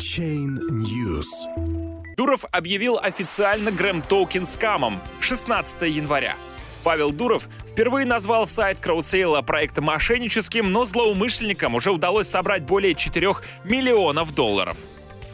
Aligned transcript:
Chain 0.00 0.58
News. 0.70 1.28
Дуров 2.16 2.46
объявил 2.50 2.98
официально 2.98 3.70
Gram 3.70 4.00
Token 4.00 4.46
скамом 4.46 4.98
16 5.20 5.82
января. 5.82 6.36
Павел 6.82 7.12
Дуров 7.12 7.46
впервые 7.68 8.06
назвал 8.06 8.46
сайт 8.46 8.80
краудсейла 8.80 9.42
проекта 9.42 9.82
мошенническим, 9.82 10.72
но 10.72 10.86
злоумышленникам 10.86 11.74
уже 11.74 11.92
удалось 11.92 12.28
собрать 12.28 12.62
более 12.62 12.94
4 12.94 13.34
миллионов 13.64 14.34
долларов. 14.34 14.78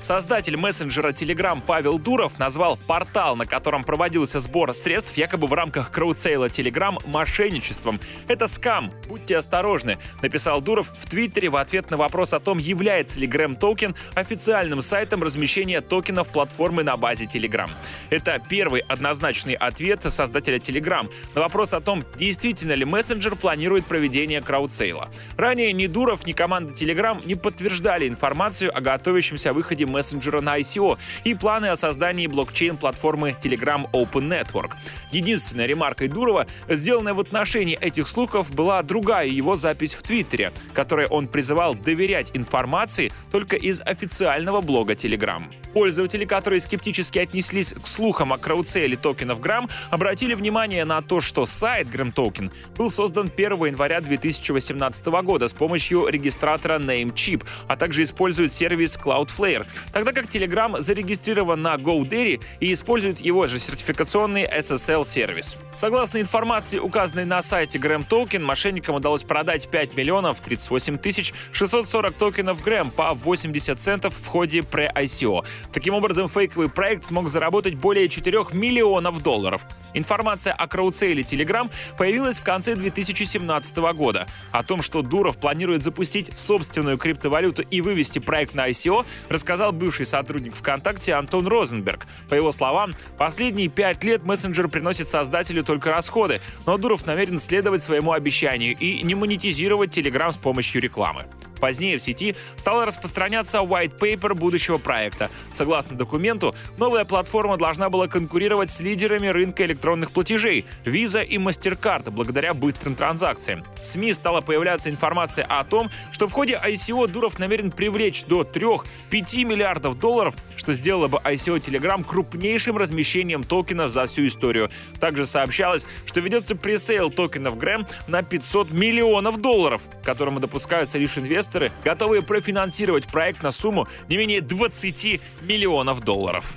Создатель 0.07 0.57
мессенджера 0.57 1.11
Telegram 1.11 1.61
Павел 1.61 1.99
Дуров 1.99 2.39
назвал 2.39 2.77
портал, 2.77 3.35
на 3.35 3.45
котором 3.45 3.83
проводился 3.83 4.39
сбор 4.39 4.73
средств 4.73 5.17
якобы 5.17 5.49
в 5.49 5.53
рамках 5.53 5.91
краудсейла 5.91 6.47
Telegram 6.47 6.97
мошенничеством. 7.09 7.99
Это 8.29 8.47
скам, 8.47 8.93
будьте 9.09 9.37
осторожны, 9.37 9.99
написал 10.23 10.63
Дуров 10.63 10.93
в 10.97 11.11
Твиттере 11.11 11.49
в 11.49 11.57
ответ 11.57 11.91
на 11.91 11.97
вопрос 11.97 12.35
о 12.35 12.39
том, 12.39 12.59
является 12.59 13.19
ли 13.19 13.27
Gram 13.27 13.57
Token 13.57 13.97
официальным 14.15 14.81
сайтом 14.81 15.25
размещения 15.25 15.81
токенов 15.81 16.29
платформы 16.29 16.85
на 16.85 16.97
базе 16.97 17.25
Telegram. 17.25 17.69
Это 18.11 18.41
первый 18.49 18.81
однозначный 18.81 19.55
ответ 19.55 20.03
создателя 20.05 20.59
Telegram 20.59 21.09
на 21.35 21.41
вопрос 21.41 21.73
о 21.73 21.81
том, 21.81 22.05
действительно 22.19 22.73
ли 22.73 22.85
мессенджер 22.85 23.37
планирует 23.37 23.87
проведение 23.87 24.41
краудсейла. 24.41 25.11
Ранее 25.37 25.73
ни 25.73 25.87
Дуров, 25.87 26.27
ни 26.27 26.33
команда 26.33 26.73
Telegram 26.73 27.21
не 27.27 27.35
подтверждали 27.35 28.09
информацию 28.09 28.77
о 28.77 28.81
готовящемся 28.81 29.53
выходе 29.53 29.87
мессенджера 29.87 30.41
на 30.41 30.59
ICO 30.59 30.99
и 31.25 31.35
планы 31.35 31.67
о 31.67 31.77
создании 31.77 32.27
блокчейн-платформы 32.27 33.37
Telegram 33.43 33.91
Open 33.93 34.29
Network. 34.29 34.73
Единственной 35.11 35.67
ремаркой 35.67 36.09
Дурова, 36.09 36.47
сделанная 36.69 37.15
в 37.15 37.21
отношении 37.21 37.77
этих 37.77 38.09
слухов, 38.09 38.55
была 38.55 38.83
другая 38.83 39.27
его 39.27 39.57
запись 39.57 39.95
в 39.95 40.03
Твиттере, 40.03 40.53
которой 40.75 41.07
он 41.07 41.29
призывал 41.29 41.75
доверять 41.75 42.31
информации 42.35 43.13
только 43.31 43.57
из 43.57 43.81
официального 43.81 44.61
блога 44.61 44.95
Telegram. 44.95 45.43
Пользователи, 45.73 46.25
которые 46.25 46.61
скептически 46.61 47.19
отнеслись 47.19 47.73
к 47.73 47.87
слухам 47.97 48.35
о 48.35 48.39
краудсейле 48.39 48.97
токенов 48.97 49.41
Грамм, 49.41 49.71
обратили 49.91 50.35
внимание 50.35 50.85
на 50.85 51.01
то, 51.01 51.23
что 51.23 51.47
сайт 51.47 51.89
Грэм 51.89 52.13
Токен 52.13 52.53
был 52.77 52.91
создан 52.91 53.31
1 53.35 53.65
января 53.65 54.03
2018 54.03 55.07
года 55.07 55.49
с 55.49 55.55
помощью 55.55 56.07
регистратора 56.07 56.79
Namecheap, 56.79 57.45
а 57.67 57.77
также 57.77 58.03
использует 58.03 58.53
сервис 58.53 58.99
Cloudflare, 59.03 59.67
тогда 59.93 60.13
как 60.13 60.27
Telegram 60.27 60.79
зарегистрирован 60.79 61.63
на 61.63 61.75
GoDaddy 61.77 62.43
и 62.61 62.73
использует 62.73 63.19
его 63.21 63.47
же 63.47 63.59
сертификационный 63.59 64.45
SSL-сервис. 64.45 65.57
Согласно 65.75 66.21
информации, 66.21 66.79
указанной 66.79 67.25
на 67.25 67.41
сайте 67.41 67.79
Gram 67.79 68.05
Token, 68.07 68.41
мошенникам 68.41 68.97
удалось 68.97 69.23
продать 69.23 69.69
5 69.69 69.97
миллионов 69.97 70.41
38 70.41 70.99
тысяч 70.99 71.33
640 71.53 72.15
токенов 72.15 72.63
Gram 72.63 72.91
по 72.91 73.15
80 73.15 73.81
центов 73.81 74.15
в 74.15 74.27
ходе 74.27 74.61
pre-ICO. 74.61 75.45
Таким 75.73 75.95
образом, 75.95 76.29
фейковый 76.29 76.69
проект 76.69 77.07
смог 77.07 77.31
заработать 77.31 77.75
более 77.87 78.09
4 78.09 78.47
миллионов 78.53 79.23
долларов. 79.23 79.65
Информация 79.95 80.53
о 80.53 80.67
краудсейле 80.67 81.23
Telegram 81.23 81.71
появилась 81.97 82.41
в 82.41 82.43
конце 82.43 82.75
2017 82.75 83.77
года. 83.95 84.27
О 84.51 84.65
том, 84.65 84.83
что 84.83 85.03
Дуров 85.03 85.37
планирует 85.37 85.85
запустить 85.85 86.37
собственную 86.37 86.99
криптовалюту 86.99 87.63
и 87.63 87.81
вывести 87.81 88.19
проект 88.19 88.57
на 88.57 88.69
ICO, 88.69 89.07
рассказал 89.29 89.71
бывший 89.71 90.05
сотрудник 90.05 90.57
ВКонтакте 90.57 91.15
Антон 91.15 91.47
Розенберг. 91.47 92.09
По 92.29 92.35
его 92.35 92.51
словам, 92.51 92.91
последние 93.19 93.69
пять 93.69 94.03
лет 94.03 94.25
мессенджер 94.25 94.67
приносит 94.67 95.07
создателю 95.07 95.63
только 95.63 95.91
расходы, 95.91 96.41
но 96.67 96.79
Дуров 96.79 97.07
намерен 97.07 97.39
следовать 97.39 97.85
своему 97.85 98.11
обещанию 98.11 98.77
и 98.77 99.01
не 99.05 99.15
монетизировать 99.15 99.97
Telegram 99.97 100.33
с 100.33 100.39
помощью 100.39 100.83
рекламы. 100.83 101.27
Позднее 101.61 101.99
в 101.99 102.03
сети 102.03 102.35
стало 102.57 102.85
распространяться 102.85 103.59
white 103.59 103.99
paper 103.99 104.35
будущего 104.35 104.79
проекта. 104.79 105.31
Согласно 105.53 105.97
документу, 105.97 106.55
новая 106.77 107.05
платформа 107.05 107.57
должна 107.57 107.91
была 107.91 108.09
конкурировать 108.09 108.71
с 108.71 108.81
лидерами 108.81 109.29
рынка 109.29 109.65
электронных 109.65 110.11
платежей 110.11 110.65
Visa 110.85 111.25
и 111.25 111.39
MasterCard 111.39 112.11
благодаря 112.11 112.55
быстрым 112.55 112.95
транзакциям. 112.95 113.65
В 113.83 113.87
СМИ 113.87 114.13
стала 114.13 114.41
появляться 114.41 114.91
информация 114.91 115.45
о 115.45 115.65
том, 115.65 115.91
что 116.13 116.29
в 116.29 116.33
ходе 116.33 116.61
ICO 116.63 117.09
Дуров 117.09 117.39
намерен 117.39 117.71
привлечь 117.71 118.25
до 118.25 118.43
3-5 118.43 119.45
миллиардов 119.45 119.99
долларов, 119.99 120.35
что 120.57 120.73
сделало 120.73 121.09
бы 121.09 121.19
ICO 121.19 121.61
Telegram 121.63 122.05
крупнейшим 122.05 122.77
размещением 122.77 123.45
токенов 123.45 123.91
за 123.91 124.07
всю 124.07 124.27
историю. 124.27 124.71
Также 125.01 125.27
сообщалось, 125.27 125.87
что 126.05 126.21
ведется 126.21 126.57
пресейл 126.57 127.11
токенов 127.11 127.57
Грэм 127.59 127.87
на 128.07 128.23
500 128.23 128.71
миллионов 128.73 129.41
долларов, 129.41 129.83
которому 130.05 130.41
допускаются 130.41 130.99
лишь 130.99 131.17
инвесторы, 131.19 131.46
инвесторы, 131.47 131.73
готовые 131.85 132.23
профинансировать 132.23 133.07
проект 133.07 133.43
на 133.43 133.53
сумму 133.53 133.89
не 134.09 134.17
менее 134.17 134.41
20 134.41 135.21
миллионов 135.43 136.01
долларов. 136.01 136.55